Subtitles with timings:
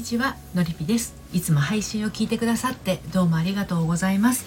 [0.00, 1.14] にちはのりぴです。
[1.34, 4.46] いつも配信を聞いてくださってどうもありがとうございます。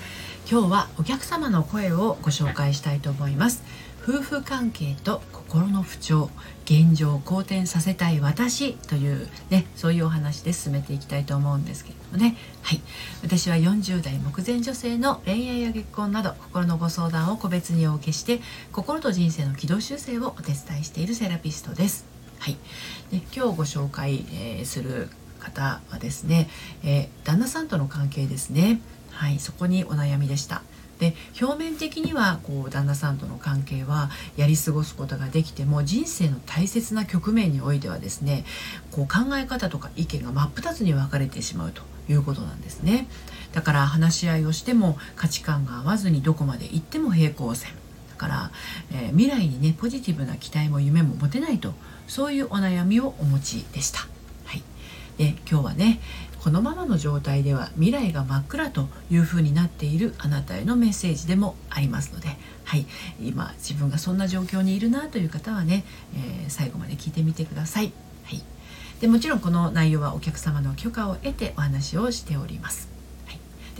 [0.49, 3.63] 今日はお客様の声をご紹介したいと思います。
[4.01, 6.31] 夫婦関係と心の不調
[6.65, 12.35] 現状を好転させたい私というねそういうお話で進めていきたいと思うんですけれどもね。
[12.63, 12.81] はい。
[13.21, 22.05] 私は40代目前女性の恋愛や結婚など心のご相談を個別にお受けして心と人生の軌道修正をお手伝いしているセラピストです。
[22.39, 22.57] はい、
[23.11, 25.09] で今日ご紹介、えー、する
[25.43, 26.49] 方はですね、
[26.83, 28.79] えー、旦那さんとの関係ですね。
[29.11, 30.63] はいそこにお悩みでした。
[30.99, 38.45] で表面的にはこう旦那さんとの関係はやり過ごすことができても人生の大切な局面においてはですね
[38.91, 43.07] こう考え方とか意見が真っ二つに分かれてしまうということなんですね。
[43.53, 47.71] だから話し合いをしても価値観が合わずにどこまで行っても平行線。
[48.11, 48.51] だから、
[48.91, 51.73] えー、未来にねポジティブな期待も夢も持てないと
[52.07, 54.12] そういうお悩みをお持ちでした。
[55.17, 55.99] で今日はね
[56.43, 62.27] このままの状態では未来が真っ暗というふうになっているあなたへのメッセージでもありますので、
[62.65, 62.85] はい、
[63.21, 67.93] 今自分がそんな状況にいるなという方はね、えー、最後まで聞いてみてください。
[68.25, 68.43] はい、
[68.99, 72.92] でもちろんこの内容はお客様の許可を得てお話をしております。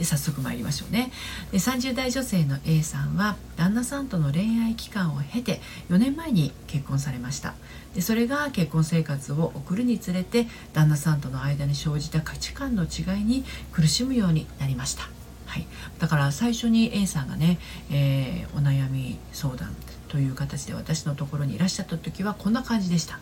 [0.04, 1.10] で早速参りましょうね。
[1.50, 7.54] で30代女性の A さんは旦那さんとの恋愛期間を経て4年前に結婚されました。
[7.94, 15.08] でそれが結婚生活を送るにつれて旦那さんとの間に生じた価値観の違いに苦しむようになりました。
[15.46, 15.66] はい、
[15.98, 17.58] だから最初に A さんがね、
[17.90, 19.74] えー、お悩み相談
[20.08, 23.20] という形で私のところにいらっしゃった時はこんな感じでした。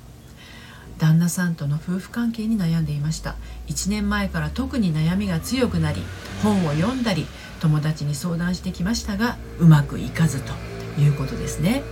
[0.99, 3.35] 旦那さんとの夫婦関係に悩んでいました。
[3.67, 6.03] 1年前から特に悩みが強くなり
[6.43, 7.27] 本を読んだり
[7.61, 10.53] 友達に相談してきましたがうまくいかずと
[11.01, 11.85] いうことですね。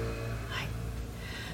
[0.51, 0.69] はい、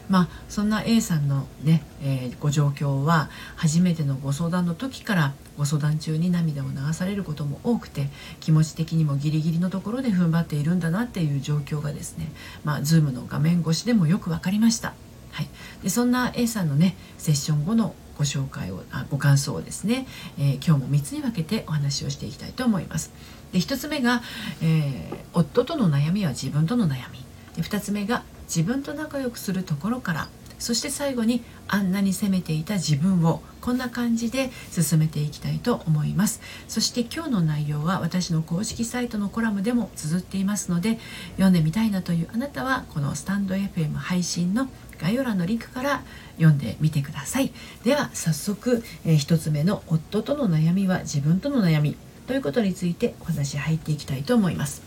[0.09, 8.09] まあそんな A さんのね、えー、ご状況は初めてのご相談の時からご相談中に涙を流されることも多くて
[8.41, 12.33] 気持ち的にもギリギリのところで踏ん張っているんだなっていう状況がですね
[12.65, 14.95] まあ Zoom の画面越しでもよく分かりました。
[15.33, 15.49] はい、
[15.83, 20.07] でそんな A さんのねセッション後のご紹介をあご感想をですね、
[20.39, 23.13] えー、今日も3つに分けてお話をしていきたいと思います。
[23.53, 24.23] で1つ目が、
[24.63, 27.25] えー、夫との悩みは自分との悩み。
[27.57, 30.29] で2つ目が自分と仲良くするところから。
[30.59, 36.41] そして最後にあんなに責めていた自分をこんな感じで進めていきたいと思います。
[36.69, 40.99] そして今日の内容は私の公式サイトのコラムでも綴っていますので
[41.33, 44.69] 読んでみたいなというあなたはこのスタンド FM 配信の
[45.01, 46.03] 概要欄のリンクから
[46.37, 47.53] 読んでみてください
[47.85, 51.97] では早速、えー、1つ目の夫との悩みは自分との悩み
[52.27, 54.83] ということについてお話入っていきたいと思います。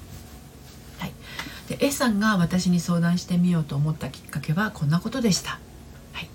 [1.00, 1.14] はい、
[1.70, 5.60] で A さんが私に相談してみようと思ったきっかけはこんなことでした。
[6.14, 6.30] はい、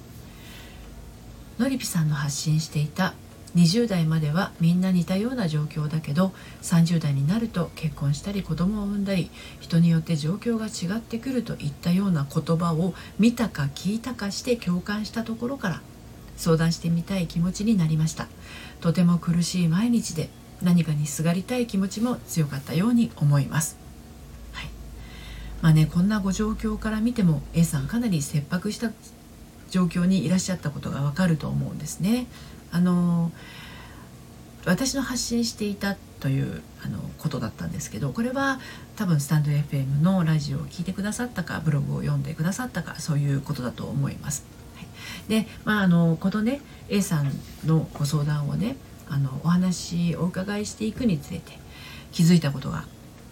[1.59, 3.15] のりぴさんの発信していた
[3.55, 6.33] 20代まではみんな似たような状況だけど
[6.63, 15.83] 30代になると結婚したり子供を産んだり人によって状況が違ってくるといったような言葉を見たか聞いたかして共感したところから
[16.37, 18.27] 相談してみたい気持ちになりました
[18.81, 20.29] とても苦しい毎日で
[20.63, 23.77] 何かにすがりたい気持ちも強かったように思います。
[24.53, 24.69] はい
[25.63, 28.93] まあね、こんなご状況から見ても A さんかなり切迫した
[29.71, 32.27] 状況にいらっしゃったことがわかると思うんですね。
[32.75, 33.31] あの
[34.67, 38.59] 私の発信していたというあのことだったんですけどこれは
[38.97, 44.45] 多分スタンド FM のラジオを聴いてくださったかブログを読んでくださったかそういうことだと思います。
[44.75, 44.87] はい、
[45.29, 47.31] でまああのこのね A さん
[47.65, 48.77] のご相談をね
[49.09, 51.53] あのお話お伺いしていくにつれて
[52.11, 52.87] 気づいたことが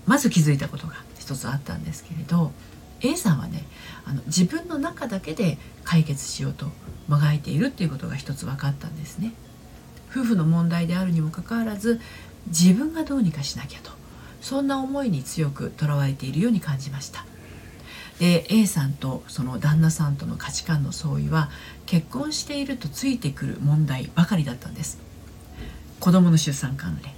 [0.07, 2.53] まず気づいたことが一つあったんですけれど
[3.03, 3.65] A さんはね
[4.05, 6.67] あの自分の中だけで解決しようと
[7.09, 9.33] もがいているっていうことが一つ分かったんですね。
[10.11, 12.01] 夫婦の問題であるにもかかわらず
[12.49, 13.91] 自分がどうにかしなきゃと
[14.41, 17.25] そんな思いに強くとらわれているように感じました。
[18.19, 21.51] で A さんとその旦那さんとの価値観の相違は
[21.87, 24.99] 結婚しているとついてくる問題ばかりだったんです。
[25.99, 27.13] 子どもの出産関連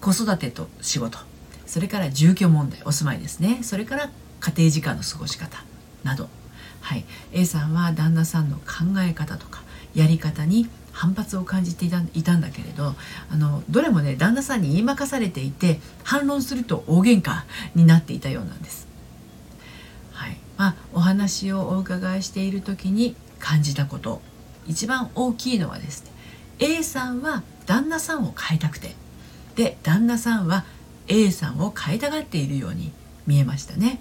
[0.00, 1.18] 子育てと仕事
[1.64, 4.10] それから住居問題お住まいですねそれから
[4.40, 5.64] 家庭時間の過ごし方
[6.04, 6.28] など、
[6.80, 9.62] はい、A さんは旦那さんの考え方とか
[9.94, 12.94] やり方に反発を感じていたいたんだけれど
[13.30, 17.42] あのどれもね旦那さんに言いまかされていて反論すると大喧嘩
[17.74, 18.86] になっていたようなんです。
[20.12, 20.38] はい。
[20.56, 24.22] まあ、お話をお伺いしている時に感じたこと。
[24.66, 26.10] 一番大きいのはですね
[26.58, 28.94] A さんは旦那さんを変えたくて。
[29.54, 30.64] で旦那さんは
[31.08, 32.92] A さんを変えたがっているように
[33.26, 34.00] 見えましたね。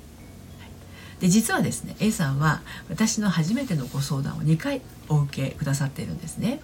[1.19, 6.59] で実はですね A さんは私の初めてのご相談を2回お受けくださっているんですね。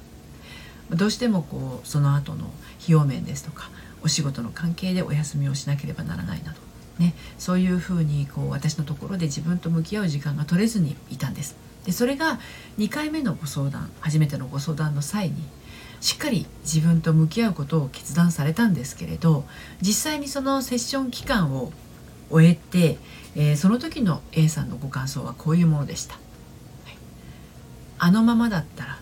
[0.90, 2.46] どうしてもこうその後の
[2.82, 3.70] 費用面ですとか
[4.04, 6.60] お仕事の関係でお休みをしなければならないなど、
[7.00, 11.56] ね、そういうふうにこう私のところで自分と向き合う時間が取れずにいたんです。
[11.86, 12.40] でそれが
[12.78, 15.36] 2回目のご相談初めてのご相談の際に
[16.00, 19.46] しっかり自分と向き合うことを決断されたんですけれど
[19.82, 21.72] 実際にそのセッション期間を
[22.32, 22.98] 終えて、
[23.36, 26.16] えー、その時の A さんのご感想はこういうものでした。
[26.16, 26.98] はい、
[28.00, 29.00] あのままだったら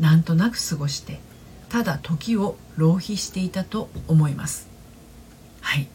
[0.00, 1.20] なんとなく過ごして
[1.68, 4.68] ただ時を浪費していたと思います。
[5.60, 5.88] はい。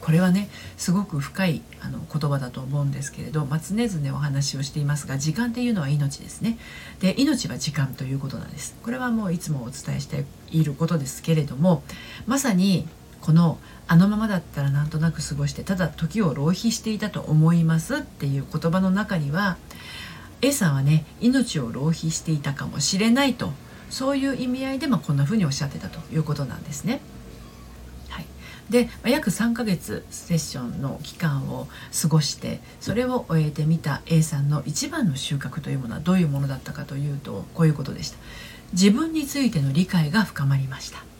[0.00, 6.58] これはねすごく深いあの言葉だと思うんですけれど、まあ、常々お話をしていますが時間っていうのは命ですね。
[6.98, 8.74] で命は時間ということなんです。
[8.82, 11.84] これはもういつもお伝えしていることですけれども
[12.26, 12.88] まさに
[13.22, 19.56] このあのままだったらなんとなく過ごしてただ時を浪費していたと思いますっていう言葉の中には
[20.40, 23.52] A さんはね命を浪費していたかもしれないと
[23.90, 27.00] そういう意味合いで、まあ、こんなふうにおっしゃってたということなんですね。
[28.08, 28.26] はい、
[28.70, 31.68] で、まあ、約3ヶ月セッションの期間を
[32.00, 38.18] 過ごしてそれを終えてみた A さんの一番の収穫というものはどういうものだったかというとこういうことでした。
[38.72, 41.11] 自分についての理解が深まりました。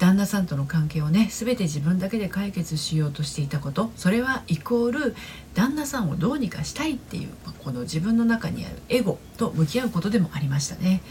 [0.00, 5.14] 旦那さんとの関係をね全て自分だけで解決しようとしていたことそれはイコール
[5.52, 7.28] 旦那さんをどうにかしたいっていう
[7.62, 11.02] この自分の中にあるエゴと向き合うことでもありましたね。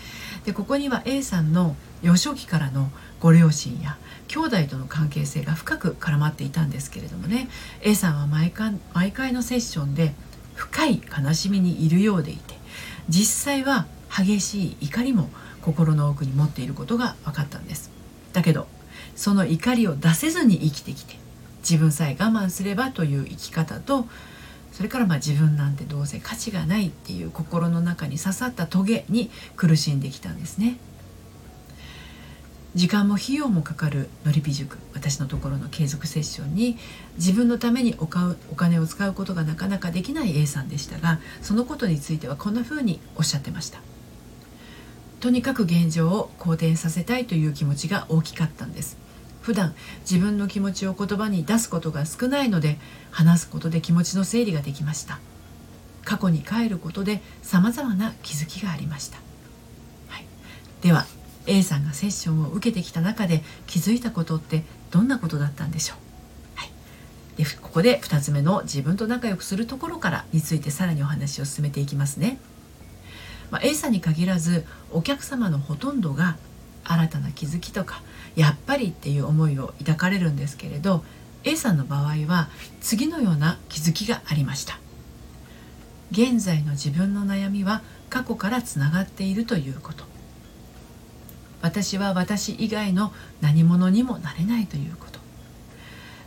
[0.43, 2.89] でここには A さんの幼少期からの
[3.19, 3.97] ご両親や
[4.27, 7.47] 兄弟との関係性が深く絡まっていたんですけれどもね
[7.81, 10.15] A さんは毎回毎回のセッションで
[10.55, 12.55] 深い悲しみにいるようでいて
[13.07, 15.29] 実際は激しい怒りも
[15.61, 17.91] 心の奥に持っていることが分かったんです
[18.33, 18.67] だけど
[19.19, 21.17] その怒りを出せずに生きてきて
[21.59, 24.05] 自分さえ我慢すればという生き方と
[24.71, 30.77] それからまあ自分なんてどうせ価値がないっていう心の中に刺さったトゲに苦しんできたんですね。
[32.75, 36.77] 時間も費用もかかるのりぴ塾私のところの継続セッションに
[37.17, 43.81] 自分のためにおかお金を使うことがなかなかできない A さんでしたがそのことについてはこんな風におっしゃってました。
[45.19, 49.08] とにかく現状を好転させたいという気持ちが大きかったんです。
[49.41, 52.77] 普段自分の気持ちを言葉に出すことが少ないので
[53.11, 55.19] 話すことで気持ちの整理ができました。
[56.09, 59.19] 過去に帰ることでさまざまな気づきがありました、
[60.07, 60.25] はい、
[60.81, 61.05] では
[61.45, 65.97] A さんがセッションを受けてきた中で気づいたことってどんなことだったんでしょう、
[66.55, 66.71] はい、
[67.37, 72.39] でここで2つ目の自分と仲良くするところからについてさらにお話を進めていきますね、
[73.51, 76.37] まあ、A さんに限らずお客様のほとんどが
[76.85, 78.01] 新たな気づきとか
[78.35, 81.03] やっぱりっていう思いを抱かれるんですけれど
[81.43, 82.49] A さんの場合は
[82.81, 84.79] 次のような気づきがありました。
[86.11, 90.03] 現在の自分の悩みは過去からつながっているということ。
[91.61, 95.19] 私は私以外の何者にもなれないということ。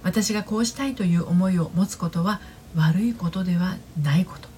[0.02, 2.40] 私がこうしたいという思いを持つことは
[2.74, 4.48] 悪いことではないこと。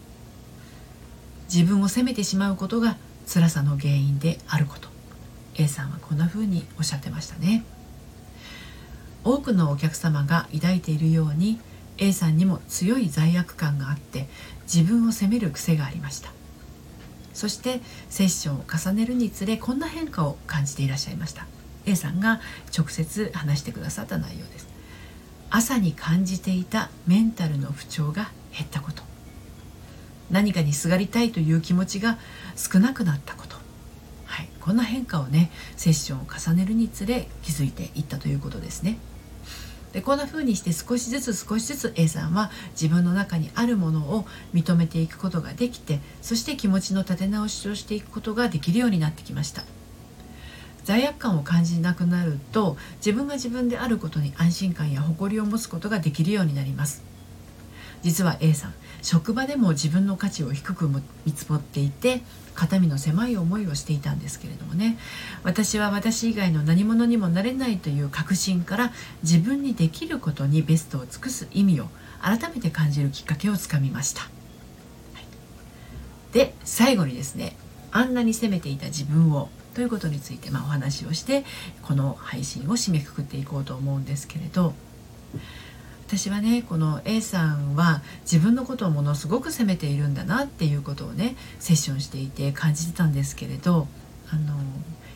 [1.53, 4.94] 自分を責めてしまうことが辛さの原因であること。
[5.57, 7.65] A さんはこんな風におっしゃってましたね。
[9.25, 11.59] 多くのお客様が抱いているように
[11.99, 14.29] A さんにも強い罪悪感があって
[14.65, 16.31] 自分を責める癖がありました。
[17.33, 21.47] そしてセッションを重ねるにつれこんな変化を感じていらっしゃいました。
[21.87, 22.41] A さんが
[22.77, 24.69] 直接話してくださった内容です。
[25.51, 29.03] 朝に感じていたメンタルの不調が減ったこと。
[30.31, 32.19] 何かにすがりたいという気持ちが
[32.57, 33.54] 少なくなったこと、
[34.65, 38.97] こんな変化をねセッションを重ねるにつれ気づいていったということですね。
[39.93, 49.63] でこんな風にして少しずつ少しずつ A さんは自分の中にあるものを認めていくことができてそして気持ちの立て直しをしていくことができるようになってきました
[50.83, 57.14] 罪悪感を感じなくなると自分が自分であることに安心感や誇りを持つことができるようになります
[58.05, 62.23] 実は A さん職場でも自分の価値を低く見積もっていて
[62.55, 64.97] 肩身の狭い思いをしていたんですけれどもね。
[65.43, 68.93] 私は私以外の何者にもなれないという確信から
[69.23, 71.89] 自分にできることにベストを尽くす意味を
[72.23, 74.29] 改めて感じるきっかけをつかみました、は
[75.21, 77.57] い、で最後にですね
[77.91, 81.45] あんなに責めていた自分をということについて、まあ、お話をして
[81.83, 84.73] この配信を締めくくっていこうと思うんですけれど
[86.07, 93.89] 私はねこの A さんは自分のことをものすごく責めているんだなっていうことをねセッションしていて感じてたんですけれど
[94.31, 94.55] あの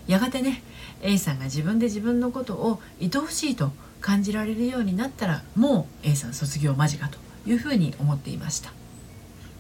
[0.06, 0.62] やがてね
[1.02, 8.72] A さんが自分で自分のことを愛おしいと感じられるようになったらもう A さん卒業間近というふうに思っていました。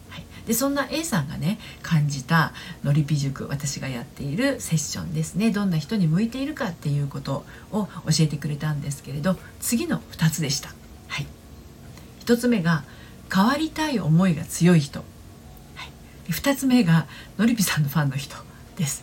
[0.08, 10.77] はい、でそんな A さんがね感じたのりぴ塾私がやっているセッションですねどんな人に向いているかっていうことを教えてくれたんですけれど次の2つでした。
[12.28, 12.84] 1つ目が
[13.34, 15.86] 変わりたい思いが強い人、は
[16.28, 17.06] い、2つ目が
[17.38, 18.36] のりぴさんのファンの人
[18.76, 19.02] です。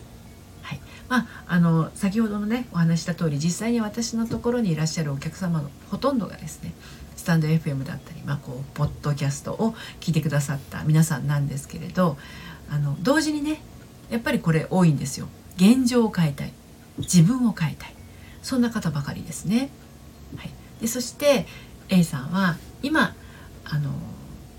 [0.62, 0.80] はい。
[1.08, 6.72] まあ、あの先ほどのねお話した通り実際に私のところにいらっしゃるお客様のほとんどがですね
[7.16, 12.16] スタンド FM だったり、まあ、こうポッドキャストを聞いてくださった皆さんなんですけれど
[12.70, 13.60] あの同時にね
[14.08, 15.26] やっぱりこれ多いんですよ。
[15.56, 16.52] 現状を変えたい。
[16.98, 17.94] 自分を変えたい。
[18.42, 19.70] そんな方ばかりですね。
[20.36, 21.46] はい、でそして
[21.88, 23.15] A さんは今
[23.68, 23.90] あの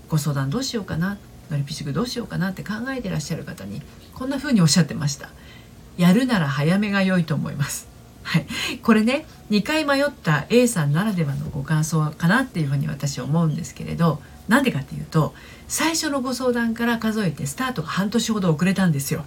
[0.08, 1.18] ご相談どうしようかな
[1.50, 3.82] のりぴしくどうしようかなって考えてらっしゃる方に
[4.14, 5.30] こんな風におっしゃってました。
[5.96, 7.88] やるなら早めが良いと思います。
[8.22, 8.46] はい、
[8.82, 15.34] これね2回迷った A さんならではのご感想かなっていうふうに私は思うんですけれどなんでかっていうと
[15.66, 19.24] 最初のご相談から数えてスタートが半年ほど遅れたんですよ、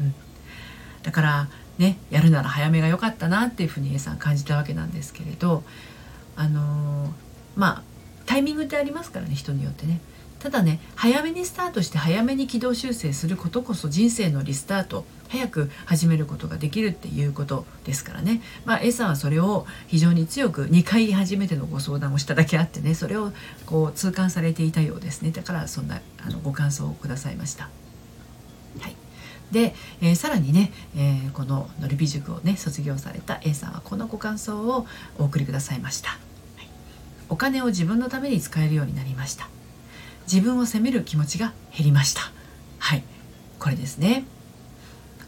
[0.00, 0.14] うん、
[1.02, 5.62] だからねやるなら早めが良かったなっていうふうに A さん感じたわけなんですけれど
[6.34, 7.10] あのー、
[7.56, 7.93] まあ
[8.26, 10.00] タイミングってありますからね人によってね。
[10.38, 15.04] ただね早めにスタートして早めに軌道修正することこそ人生のリスタート。
[15.28, 23.32] 早く始めることができるっていうことですからね、まあ、A さんはそれを非常に強く2回初めてのご相談をしただけあってねそれを
[23.66, 25.32] こう痛感されていたようですね。
[25.32, 27.68] だからそんなあのご感想をくださいました。
[28.80, 28.96] はい。
[29.50, 34.86] で、えー、さらにね、えー、こののりび塾をね卒業された A さんはこのご感想を
[35.18, 36.18] お送りくださいました、
[37.28, 39.48] お金を自分のために使えるようになりました。
[40.30, 42.22] 自分を責める気持ちが減りました。
[42.78, 43.04] はい。
[43.58, 44.24] これですね。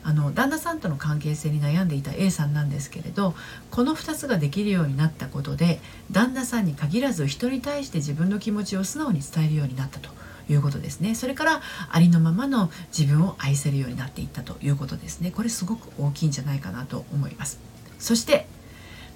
[0.07, 3.35] あの旦那さんとの関係性に悩んでいた A さんなんですけれど
[3.73, 5.81] この2つができるようになったことで
[6.13, 10.11] 旦那さんに限らず人に対して自分の気持ちを素直に伝えるようになったと
[10.49, 11.17] いうことですね。
[11.17, 11.61] それから
[11.91, 15.33] ありのままの自分を愛せるようになっていったということですね。
[15.33, 17.59] これすごく大きいんじゃないかなと思います。
[17.99, 18.47] そして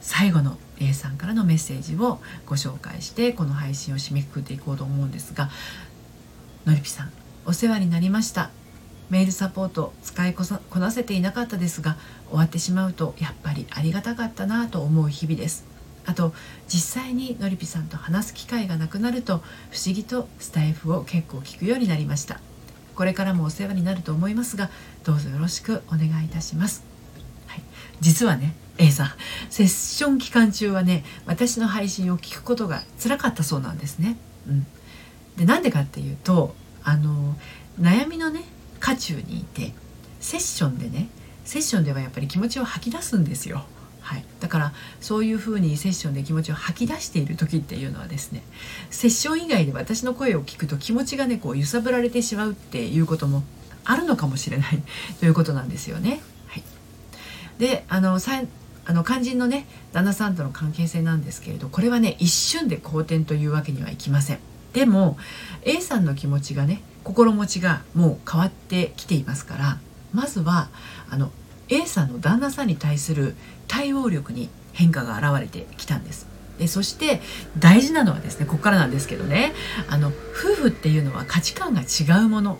[0.00, 5.50] 最後の A さんからのメッセージをご紹介してこの配信を締めくくっていこうと思うんですが
[6.64, 7.12] のりぴさん
[7.46, 8.50] お世話になりました。
[9.10, 10.44] メールサポート使いこ
[10.78, 11.96] なせていなかったですが
[12.28, 15.64] 終わってしまうとやっぱりありがたかったなと思う日々です。
[16.06, 16.32] あと
[16.68, 19.38] 実際にのりぴさんと話す機会がなくなると
[19.70, 22.40] 不思議とスタイフを結構聞くようになりました。
[22.94, 24.70] これからもお世話になると思いますが
[25.04, 26.84] どうぞよろしくお願いいたします、
[27.46, 27.62] はい、
[28.00, 29.10] 実はね A さん
[29.50, 34.16] セッション期間中はね私の配信を聞くことが辛かったそうなんですね。
[34.48, 34.66] うん、
[35.36, 37.36] でなんでかっていうとあの
[37.78, 38.44] 悩みのね
[38.80, 39.72] 渦中にいて
[40.18, 41.08] セッションでね
[41.44, 43.64] セッションではやっぱり気持ちを吐き出すんですよ。
[44.00, 48.42] はい、だからそういうふうにセッションで気持ちを吐き出している時っていうのはですね
[48.90, 53.44] セッション以外で私の声を聞くと気持ちがねこう揺さぶられてしまうっていうことも
[53.84, 54.82] あるのかもしれない
[55.20, 56.22] ということなんですよね。
[56.48, 56.64] はい、
[57.58, 58.18] であの
[58.86, 64.38] あの肝心のね旦那さんとの関係性なんですけれどこれはね一瞬で好転というわけにはいきません。
[64.72, 65.16] でも
[65.62, 69.78] A さんの気持ちがね心持ちがもう変わってきていますから
[70.12, 70.68] まずは
[71.10, 71.30] あの
[71.68, 73.34] A さんの旦那さんに対する
[73.68, 76.26] 対応力に変化が現れてきたんです。
[76.58, 77.22] でそして
[77.58, 79.54] 大事なのはですねここからなんですけどね
[79.88, 82.58] あの夫婦っていうのは価値観が違うもの。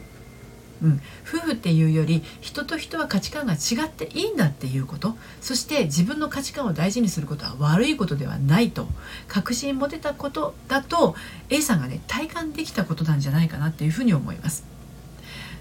[0.83, 8.87] うん、夫婦っていうより人と人は価値観が違っていいんだっていうことそして自分の価値観を大事にすることは悪いことではないと
[9.29, 11.15] 確信持てたことだと
[11.51, 14.65] A さんがね体感できたことなんじゃないかなっていうふうに思います。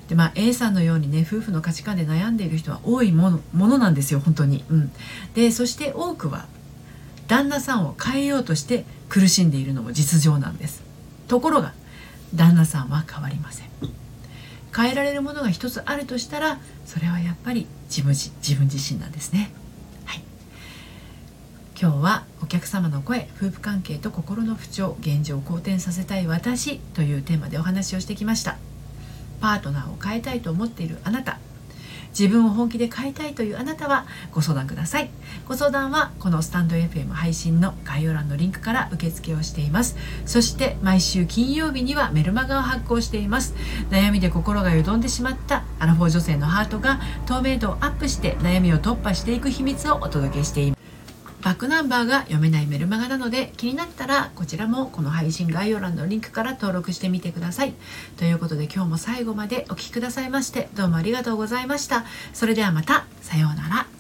[0.08, 4.66] でまあ、A さんのようにね夫婦の価値観で悩んでいる人は多いものものなんですよ本当に。
[4.70, 4.92] うん、
[5.36, 6.48] でそして多くは
[7.28, 10.82] 旦那さんを変えようとして苦しんでいるのも実情なんです。
[11.28, 11.74] ところが
[12.34, 13.70] 旦那さんは変わりません。
[14.76, 19.52] 変えられるものが一つあるとしたらそれはやっぱり自分自分自身なんですね。
[20.06, 20.22] はい、
[21.80, 28.58] 今日はお客様の声夫婦関係と心の不調現状を好転させたい私というテーマでお話をしてきました
[29.42, 31.40] パートナーを変えたいと思っているあなた
[32.18, 35.10] 自分を本気で変えたいというあなたはご相談ください。
[35.48, 39.96] ご相談はこのスタンド FM 配信の概要欄のリンクから受付をしています。
[40.26, 43.56] そして毎週金曜日にはメルマガを発行しています。
[43.90, 50.79] 悩みで心がよどんでしまったアラフォー女性のハートが透明度をアップして悩みを突破していく秘密をお届けしています。
[51.50, 57.74] バックナンバーが読めないメルマガなので気になったらこちらもこの配信概要欄のリンクから登録してみてください。
[58.18, 62.06] ということで今日も最後までお聴きくださいましてどうもありがとうございました。
[62.34, 63.99] それではまたさようなら。